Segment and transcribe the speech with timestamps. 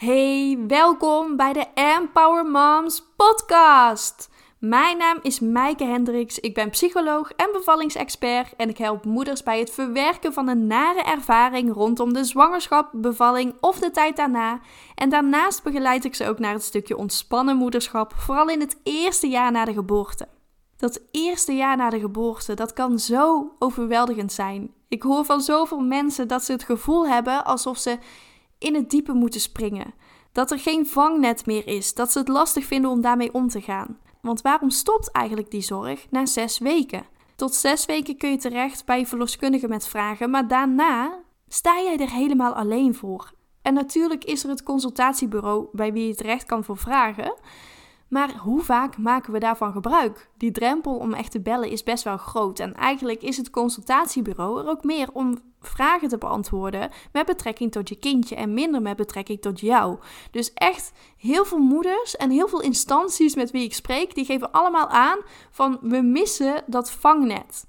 [0.00, 4.30] Hey, welkom bij de Empower Moms podcast.
[4.58, 6.38] Mijn naam is Maaike Hendricks.
[6.38, 11.02] Ik ben psycholoog en bevallingsexpert en ik help moeders bij het verwerken van een nare
[11.02, 14.60] ervaring rondom de zwangerschap, bevalling of de tijd daarna.
[14.94, 19.28] En daarnaast begeleid ik ze ook naar het stukje ontspannen moederschap, vooral in het eerste
[19.28, 20.28] jaar na de geboorte.
[20.76, 24.70] Dat eerste jaar na de geboorte, dat kan zo overweldigend zijn.
[24.88, 27.98] Ik hoor van zoveel mensen dat ze het gevoel hebben alsof ze
[28.60, 29.94] in het diepe moeten springen.
[30.32, 33.60] Dat er geen vangnet meer is, dat ze het lastig vinden om daarmee om te
[33.60, 33.98] gaan.
[34.20, 37.06] Want waarom stopt eigenlijk die zorg na zes weken?
[37.36, 41.98] Tot zes weken kun je terecht bij je verloskundige met vragen, maar daarna sta jij
[41.98, 43.32] er helemaal alleen voor.
[43.62, 47.34] En natuurlijk is er het consultatiebureau bij wie je terecht kan voor vragen.
[48.10, 50.30] Maar hoe vaak maken we daarvan gebruik?
[50.36, 52.58] Die drempel om echt te bellen is best wel groot.
[52.58, 57.88] En eigenlijk is het consultatiebureau er ook meer om vragen te beantwoorden met betrekking tot
[57.88, 59.98] je kindje en minder met betrekking tot jou.
[60.30, 64.52] Dus echt heel veel moeders en heel veel instanties met wie ik spreek, die geven
[64.52, 65.18] allemaal aan
[65.50, 67.66] van we missen dat vangnet.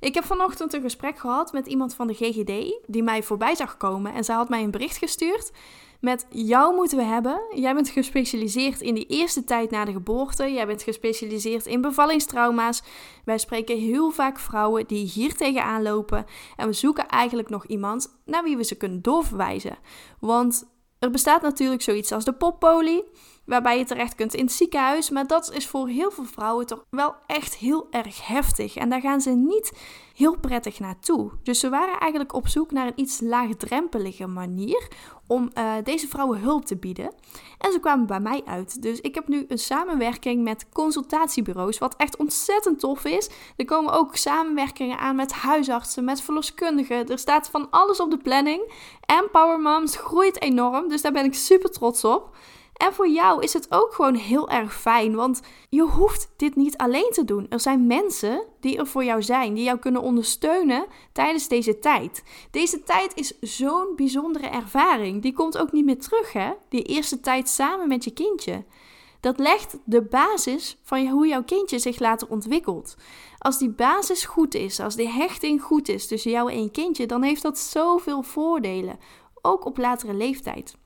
[0.00, 3.76] Ik heb vanochtend een gesprek gehad met iemand van de GGD die mij voorbij zag
[3.76, 5.52] komen en ze had mij een bericht gestuurd
[6.02, 7.40] met jou moeten we hebben.
[7.54, 10.52] Jij bent gespecialiseerd in die eerste tijd na de geboorte.
[10.52, 12.82] Jij bent gespecialiseerd in bevallingstrauma's.
[13.24, 16.24] Wij spreken heel vaak vrouwen die hier tegenaan lopen.
[16.56, 19.78] En we zoeken eigenlijk nog iemand naar wie we ze kunnen doorverwijzen.
[20.20, 20.64] Want
[20.98, 23.04] er bestaat natuurlijk zoiets als de poppolie
[23.44, 25.10] waarbij je terecht kunt in het ziekenhuis.
[25.10, 28.76] Maar dat is voor heel veel vrouwen toch wel echt heel erg heftig.
[28.76, 29.72] En daar gaan ze niet
[30.14, 31.30] heel prettig naartoe.
[31.42, 34.88] Dus ze waren eigenlijk op zoek naar een iets laagdrempelige manier
[35.26, 37.12] om uh, deze vrouwen hulp te bieden.
[37.58, 38.82] En ze kwamen bij mij uit.
[38.82, 43.30] Dus ik heb nu een samenwerking met consultatiebureaus, wat echt ontzettend tof is.
[43.56, 47.08] Er komen ook samenwerkingen aan met huisartsen, met verloskundigen.
[47.08, 48.72] Er staat van alles op de planning.
[49.06, 52.36] En Power Moms groeit enorm, dus daar ben ik super trots op.
[52.72, 56.76] En voor jou is het ook gewoon heel erg fijn, want je hoeft dit niet
[56.76, 57.46] alleen te doen.
[57.48, 62.22] Er zijn mensen die er voor jou zijn, die jou kunnen ondersteunen tijdens deze tijd.
[62.50, 65.22] Deze tijd is zo'n bijzondere ervaring.
[65.22, 66.52] Die komt ook niet meer terug, hè?
[66.68, 68.64] Die eerste tijd samen met je kindje.
[69.20, 72.96] Dat legt de basis van hoe jouw kindje zich later ontwikkelt.
[73.38, 77.06] Als die basis goed is, als die hechting goed is tussen jou en je kindje,
[77.06, 78.98] dan heeft dat zoveel voordelen,
[79.42, 80.76] ook op latere leeftijd.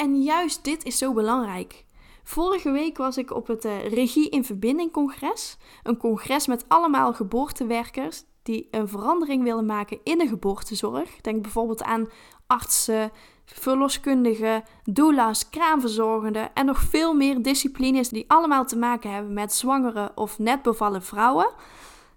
[0.00, 1.84] En juist dit is zo belangrijk.
[2.22, 5.56] Vorige week was ik op het uh, Regie in Verbinding congres.
[5.82, 11.20] Een congres met allemaal geboortewerkers die een verandering willen maken in de geboortezorg.
[11.20, 12.08] Denk bijvoorbeeld aan
[12.46, 13.10] artsen,
[13.44, 20.12] verloskundigen, doula's, kraamverzorgenden en nog veel meer disciplines die allemaal te maken hebben met zwangere
[20.14, 21.50] of net bevallen vrouwen.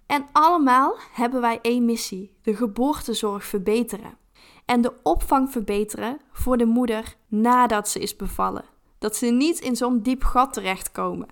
[0.06, 4.22] En allemaal hebben wij één missie: de geboortezorg verbeteren
[4.64, 8.64] en de opvang verbeteren voor de moeder nadat ze is bevallen.
[8.98, 11.28] Dat ze niet in zo'n diep gat terechtkomen.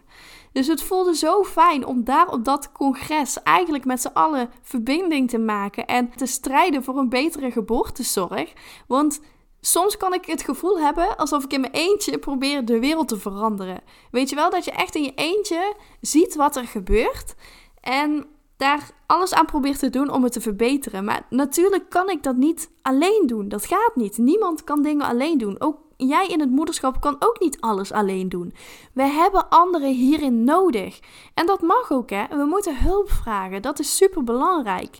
[0.53, 5.31] Dus het voelde zo fijn om daar op dat congres eigenlijk met z'n allen verbinding
[5.31, 8.53] te maken en te strijden voor een betere geboortezorg.
[8.87, 9.21] Want
[9.61, 13.19] soms kan ik het gevoel hebben alsof ik in mijn eentje probeer de wereld te
[13.19, 13.81] veranderen.
[14.11, 17.35] Weet je wel dat je echt in je eentje ziet wat er gebeurt
[17.81, 18.27] en
[18.63, 21.05] daar alles aan probeert te doen om het te verbeteren.
[21.05, 23.49] Maar natuurlijk kan ik dat niet alleen doen.
[23.49, 24.19] Dat gaat niet.
[24.19, 25.61] Niemand kan dingen alleen doen.
[25.61, 28.55] Ook jij in het moederschap kan ook niet alles alleen doen.
[28.93, 31.01] We hebben anderen hierin nodig.
[31.35, 32.25] En dat mag ook, hè?
[32.29, 33.63] We moeten hulp vragen.
[33.63, 34.99] Dat is super belangrijk.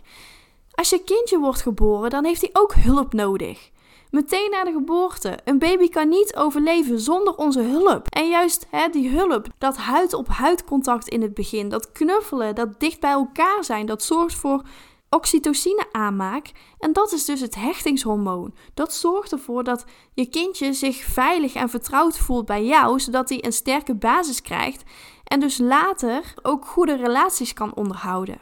[0.71, 3.71] Als je kindje wordt geboren, dan heeft hij ook hulp nodig.
[4.13, 5.37] Meteen na de geboorte.
[5.43, 8.07] Een baby kan niet overleven zonder onze hulp.
[8.07, 12.99] En juist hè, die hulp, dat huid-op-huid contact in het begin, dat knuffelen, dat dicht
[12.99, 14.61] bij elkaar zijn, dat zorgt voor
[15.09, 16.51] oxytocine aanmaak.
[16.79, 18.53] En dat is dus het hechtingshormoon.
[18.73, 23.45] Dat zorgt ervoor dat je kindje zich veilig en vertrouwd voelt bij jou, zodat hij
[23.45, 24.83] een sterke basis krijgt
[25.23, 28.41] en dus later ook goede relaties kan onderhouden.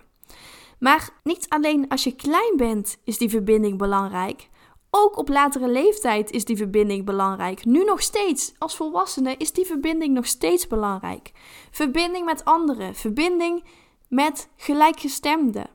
[0.80, 4.50] Maar niet alleen als je klein bent is die verbinding belangrijk.
[4.94, 7.66] Ook op latere leeftijd is die verbinding belangrijk.
[7.66, 11.32] Nu nog steeds, als volwassene, is die verbinding nog steeds belangrijk.
[11.72, 13.64] Verbinding met anderen, verbinding
[14.08, 15.70] met gelijkgestemden.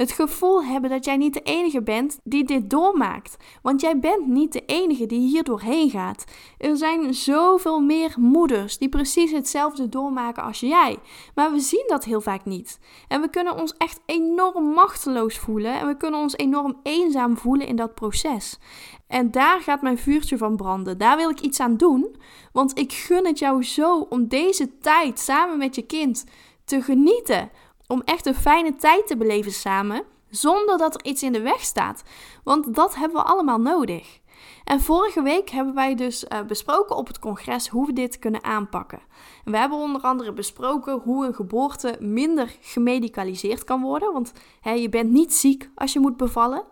[0.00, 3.36] Het gevoel hebben dat jij niet de enige bent die dit doormaakt.
[3.62, 6.24] Want jij bent niet de enige die hier doorheen gaat.
[6.58, 10.98] Er zijn zoveel meer moeders die precies hetzelfde doormaken als jij.
[11.34, 12.78] Maar we zien dat heel vaak niet.
[13.08, 15.78] En we kunnen ons echt enorm machteloos voelen.
[15.78, 18.58] En we kunnen ons enorm eenzaam voelen in dat proces.
[19.06, 20.98] En daar gaat mijn vuurtje van branden.
[20.98, 22.16] Daar wil ik iets aan doen.
[22.52, 26.24] Want ik gun het jou zo om deze tijd samen met je kind
[26.64, 27.50] te genieten
[27.90, 31.60] om echt een fijne tijd te beleven samen, zonder dat er iets in de weg
[31.60, 32.02] staat.
[32.44, 34.20] Want dat hebben we allemaal nodig.
[34.64, 38.44] En vorige week hebben wij dus uh, besproken op het congres hoe we dit kunnen
[38.44, 39.00] aanpakken.
[39.44, 44.12] En we hebben onder andere besproken hoe een geboorte minder gemedicaliseerd kan worden.
[44.12, 46.64] Want hè, je bent niet ziek als je moet bevallen.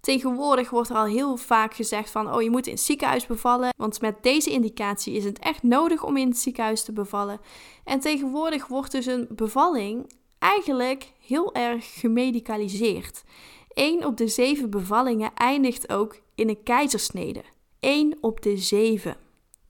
[0.00, 3.74] Tegenwoordig wordt er al heel vaak gezegd van, oh je moet in het ziekenhuis bevallen,
[3.76, 7.40] want met deze indicatie is het echt nodig om in het ziekenhuis te bevallen.
[7.84, 10.06] En tegenwoordig wordt dus een bevalling
[10.44, 13.24] eigenlijk heel erg gemedicaliseerd.
[13.68, 17.42] 1 op de 7 bevallingen eindigt ook in een keizersnede.
[17.80, 19.16] 1 op de 7.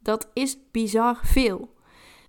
[0.02, 1.72] Dat is bizar veel.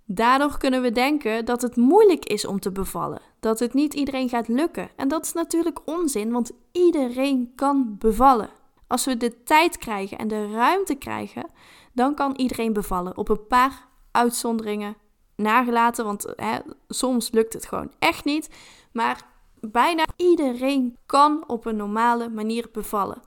[0.04, 4.28] Daardoor kunnen we denken dat het moeilijk is om te bevallen, dat het niet iedereen
[4.28, 4.90] gaat lukken.
[4.96, 8.50] En dat is natuurlijk onzin, want iedereen kan bevallen.
[8.86, 11.46] Als we de tijd krijgen en de ruimte krijgen,
[11.92, 13.16] dan kan iedereen bevallen.
[13.16, 14.96] Op een paar uitzonderingen
[15.36, 18.48] nagelaten, want hè, soms lukt het gewoon echt niet.
[18.92, 19.26] Maar
[19.60, 23.22] bijna iedereen kan op een normale manier bevallen.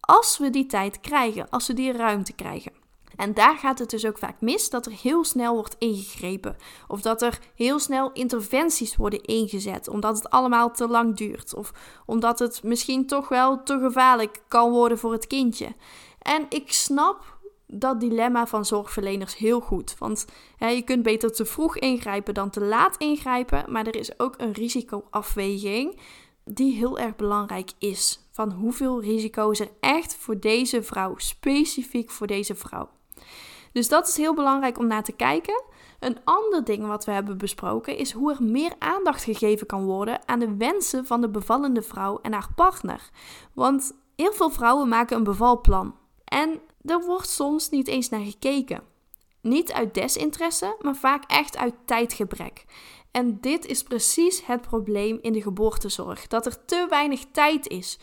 [0.00, 2.72] Als we die tijd krijgen, als we die ruimte krijgen.
[3.16, 6.56] En daar gaat het dus ook vaak mis dat er heel snel wordt ingegrepen.
[6.88, 11.54] Of dat er heel snel interventies worden ingezet, omdat het allemaal te lang duurt.
[11.54, 11.72] Of
[12.06, 15.74] omdat het misschien toch wel te gevaarlijk kan worden voor het kindje.
[16.18, 17.38] En ik snap
[17.72, 19.96] dat dilemma van zorgverleners heel goed.
[19.98, 20.26] Want
[20.58, 23.64] je kunt beter te vroeg ingrijpen dan te laat ingrijpen.
[23.68, 26.00] Maar er is ook een risicoafweging
[26.44, 28.20] die heel erg belangrijk is.
[28.30, 32.88] Van hoeveel risico is er echt voor deze vrouw, specifiek voor deze vrouw.
[33.72, 35.62] Dus dat is heel belangrijk om naar te kijken.
[36.00, 40.28] Een ander ding wat we hebben besproken is hoe er meer aandacht gegeven kan worden
[40.28, 43.10] aan de wensen van de bevallende vrouw en haar partner.
[43.54, 45.94] Want heel veel vrouwen maken een bevalplan.
[46.30, 48.82] En er wordt soms niet eens naar gekeken.
[49.40, 52.64] Niet uit desinteresse, maar vaak echt uit tijdgebrek.
[53.10, 57.98] En dit is precies het probleem in de geboortezorg: dat er te weinig tijd is.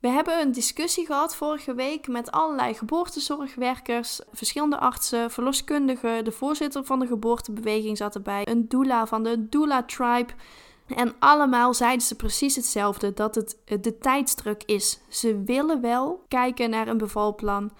[0.00, 6.84] We hebben een discussie gehad vorige week met allerlei geboortezorgwerkers, verschillende artsen, verloskundigen, de voorzitter
[6.84, 10.32] van de geboortebeweging zat erbij, een doula van de Doula Tribe.
[10.86, 15.00] En allemaal zeiden ze precies hetzelfde: dat het de tijdsdruk is.
[15.08, 17.70] Ze willen wel kijken naar een bevalplan.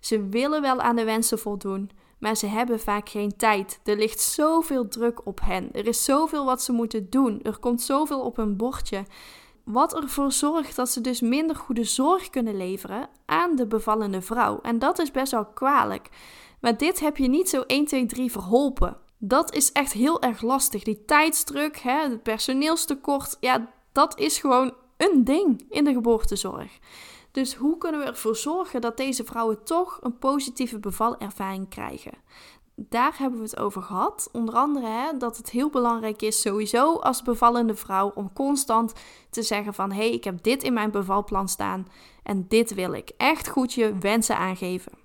[0.00, 3.80] Ze willen wel aan de wensen voldoen, maar ze hebben vaak geen tijd.
[3.84, 5.68] Er ligt zoveel druk op hen.
[5.72, 7.42] Er is zoveel wat ze moeten doen.
[7.42, 9.04] Er komt zoveel op hun bordje.
[9.64, 14.58] Wat ervoor zorgt dat ze dus minder goede zorg kunnen leveren aan de bevallende vrouw.
[14.62, 16.08] En dat is best wel kwalijk.
[16.60, 18.96] Maar dit heb je niet zo 1, 2, 3 verholpen.
[19.22, 20.82] Dat is echt heel erg lastig.
[20.82, 26.78] Die tijdsdruk, hè, het personeelstekort, ja, dat is gewoon een ding in de geboortezorg.
[27.30, 32.12] Dus hoe kunnen we ervoor zorgen dat deze vrouwen toch een positieve bevalervaring krijgen?
[32.74, 34.28] Daar hebben we het over gehad.
[34.32, 38.92] Onder andere hè, dat het heel belangrijk is sowieso als bevallende vrouw om constant
[39.30, 41.88] te zeggen van hé, hey, ik heb dit in mijn bevalplan staan
[42.22, 43.10] en dit wil ik.
[43.16, 44.99] Echt goed je wensen aangeven.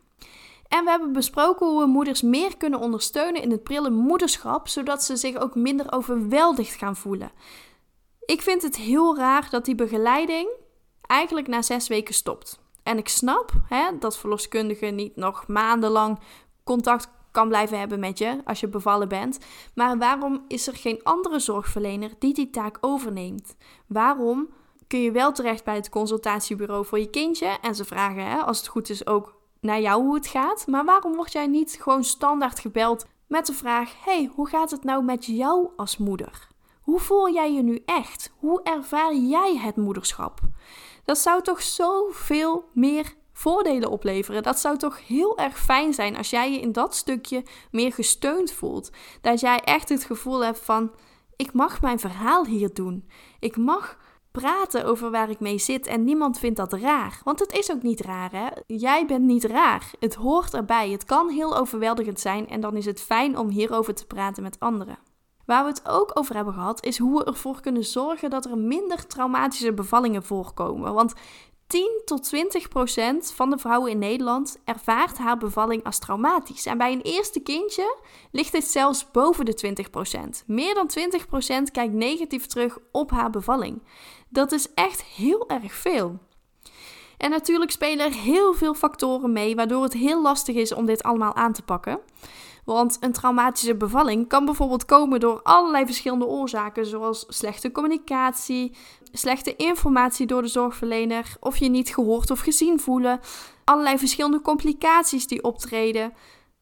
[0.76, 5.04] En we hebben besproken hoe we moeders meer kunnen ondersteunen in het prille moederschap, zodat
[5.04, 7.32] ze zich ook minder overweldigd gaan voelen.
[8.26, 10.50] Ik vind het heel raar dat die begeleiding
[11.02, 12.60] eigenlijk na zes weken stopt.
[12.84, 16.20] En ik snap hè, dat verloskundige niet nog maandenlang
[16.64, 19.40] contact kan blijven hebben met je als je bevallen bent.
[19.76, 23.56] Maar waarom is er geen andere zorgverlener die die taak overneemt?
[23.88, 24.50] Waarom
[24.88, 28.58] kun je wel terecht bij het consultatiebureau voor je kindje en ze vragen, hè, als
[28.58, 30.68] het goed is, ook naar jou hoe het gaat.
[30.68, 34.84] Maar waarom word jij niet gewoon standaard gebeld met de vraag: hey, hoe gaat het
[34.84, 36.48] nou met jou als moeder?
[36.82, 38.34] Hoe voel jij je nu echt?
[38.38, 40.40] Hoe ervaar jij het moederschap?
[41.06, 44.44] Dat zou toch zoveel meer voordelen opleveren.
[44.44, 48.52] Dat zou toch heel erg fijn zijn als jij je in dat stukje meer gesteund
[48.52, 48.92] voelt.
[49.22, 50.92] Dat jij echt het gevoel hebt van:
[51.36, 53.10] ik mag mijn verhaal hier doen.
[53.40, 53.98] Ik mag
[54.40, 57.22] praten over waar ik mee zit en niemand vindt dat raar.
[57.24, 58.48] Want het is ook niet raar, hè?
[58.68, 59.92] Jij bent niet raar.
[60.00, 60.90] Het hoort erbij.
[60.90, 64.60] Het kan heel overweldigend zijn en dan is het fijn om hierover te praten met
[64.60, 64.98] anderen.
[65.46, 68.58] Waar we het ook over hebben gehad, is hoe we ervoor kunnen zorgen dat er
[68.58, 70.94] minder traumatische bevallingen voorkomen.
[70.94, 71.14] Want
[71.68, 76.66] 10 tot 20 procent van de vrouwen in Nederland ervaart haar bevalling als traumatisch.
[76.66, 77.98] En bij een eerste kindje
[78.32, 80.44] ligt dit zelfs boven de 20 procent.
[80.48, 83.84] Meer dan 20 procent kijkt negatief terug op haar bevalling.
[84.30, 86.20] Dat is echt heel erg veel.
[87.18, 91.04] En natuurlijk spelen er heel veel factoren mee, waardoor het heel lastig is om dit
[91.04, 92.00] allemaal aan te pakken.
[92.66, 98.76] Want een traumatische bevalling kan bijvoorbeeld komen door allerlei verschillende oorzaken, zoals slechte communicatie,
[99.12, 103.20] slechte informatie door de zorgverlener, of je niet gehoord of gezien voelen,
[103.64, 106.14] allerlei verschillende complicaties die optreden.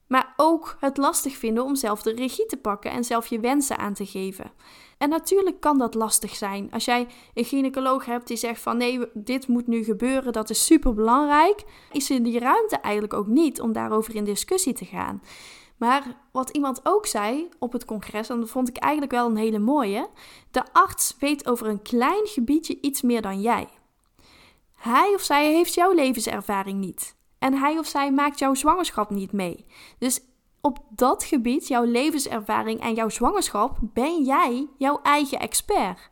[0.08, 3.78] Maar ook het lastig vinden om zelf de regie te pakken en zelf je wensen
[3.78, 4.52] aan te geven.
[4.98, 6.72] En natuurlijk kan dat lastig zijn.
[6.72, 10.66] Als jij een gynaecoloog hebt die zegt van nee, dit moet nu gebeuren, dat is
[10.66, 15.22] super belangrijk, is er die ruimte eigenlijk ook niet om daarover in discussie te gaan.
[15.84, 19.36] Maar wat iemand ook zei op het congres, en dat vond ik eigenlijk wel een
[19.38, 20.10] hele mooie:
[20.52, 23.68] de arts weet over een klein gebiedje iets meer dan jij.
[24.75, 27.16] Hij of zij heeft jouw levenservaring niet.
[27.40, 29.66] En hij of zij maakt jouw zwangerschap niet mee.
[29.98, 30.20] Dus
[30.62, 36.10] op dat gebied, jouw levenservaring en jouw zwangerschap, ben jij jouw eigen expert.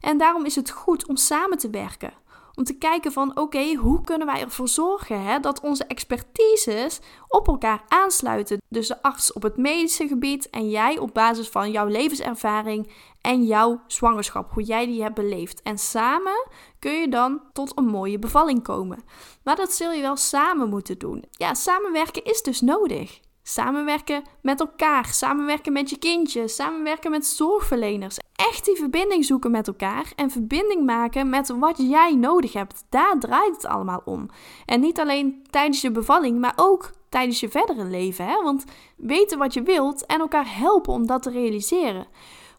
[0.00, 2.12] En daarom is het goed om samen te werken.
[2.54, 7.48] Om te kijken van oké, hoe kunnen wij ervoor zorgen hè, dat onze expertises op
[7.48, 8.60] elkaar aansluiten.
[8.68, 12.90] Dus de arts op het medische gebied en jij op basis van jouw levenservaring
[13.20, 15.62] en jouw zwangerschap, hoe jij die hebt beleefd.
[15.62, 16.46] En samen
[16.78, 19.04] kun je dan tot een mooie bevalling komen.
[19.44, 21.24] Maar dat zul je wel samen moeten doen.
[21.30, 23.20] Ja, samenwerken is dus nodig.
[23.42, 28.18] Samenwerken met elkaar, samenwerken met je kindje, samenwerken met zorgverleners.
[28.32, 32.84] Echt die verbinding zoeken met elkaar en verbinding maken met wat jij nodig hebt.
[32.88, 34.28] Daar draait het allemaal om.
[34.66, 38.26] En niet alleen tijdens je bevalling, maar ook tijdens je verdere leven.
[38.26, 38.42] Hè?
[38.42, 38.64] Want
[38.96, 42.06] weten wat je wilt en elkaar helpen om dat te realiseren.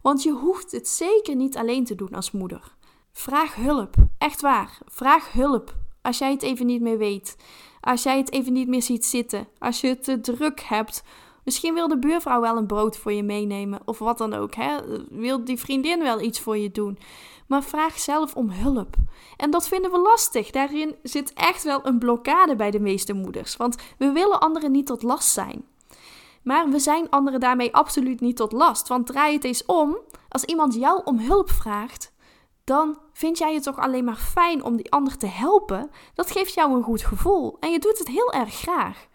[0.01, 2.75] Want je hoeft het zeker niet alleen te doen als moeder.
[3.11, 3.95] Vraag hulp.
[4.17, 4.77] Echt waar.
[4.85, 7.37] Vraag hulp als jij het even niet meer weet.
[7.83, 9.47] Als jij het even niet meer ziet zitten.
[9.59, 11.03] Als je het te druk hebt.
[11.43, 13.79] Misschien wil de buurvrouw wel een brood voor je meenemen.
[13.85, 14.55] Of wat dan ook.
[14.55, 14.77] Hè?
[15.09, 16.97] Wil die vriendin wel iets voor je doen.
[17.47, 18.95] Maar vraag zelf om hulp.
[19.37, 20.49] En dat vinden we lastig.
[20.49, 23.57] Daarin zit echt wel een blokkade bij de meeste moeders.
[23.57, 25.65] Want we willen anderen niet tot last zijn.
[26.43, 28.87] Maar we zijn anderen daarmee absoluut niet tot last.
[28.87, 29.97] Want draai het eens om.
[30.29, 32.12] Als iemand jou om hulp vraagt,
[32.63, 35.89] dan vind jij het toch alleen maar fijn om die ander te helpen.
[36.13, 39.07] Dat geeft jou een goed gevoel en je doet het heel erg graag.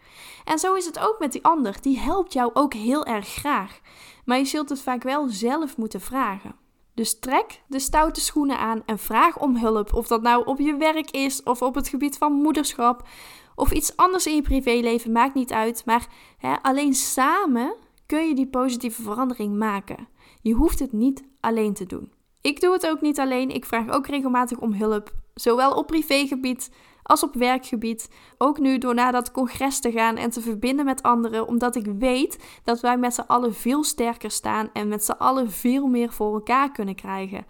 [0.45, 3.79] En zo is het ook met die ander, die helpt jou ook heel erg graag.
[4.25, 6.55] Maar je zult het vaak wel zelf moeten vragen.
[6.93, 9.93] Dus trek de stoute schoenen aan en vraag om hulp.
[9.93, 13.07] Of dat nou op je werk is of op het gebied van moederschap
[13.55, 15.85] of iets anders in je privéleven, maakt niet uit.
[15.85, 17.75] Maar hè, alleen samen
[18.05, 20.07] kun je die positieve verandering maken.
[20.41, 22.11] Je hoeft het niet alleen te doen.
[22.41, 23.49] Ik doe het ook niet alleen.
[23.49, 25.11] Ik vraag ook regelmatig om hulp.
[25.33, 26.71] Zowel op privégebied
[27.03, 28.09] als op werkgebied.
[28.37, 31.47] Ook nu door naar dat congres te gaan en te verbinden met anderen.
[31.47, 35.51] Omdat ik weet dat wij met z'n allen veel sterker staan en met z'n allen
[35.51, 37.45] veel meer voor elkaar kunnen krijgen.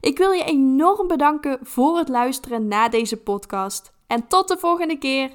[0.00, 3.92] Ik wil je enorm bedanken voor het luisteren naar deze podcast.
[4.06, 5.30] En tot de volgende keer.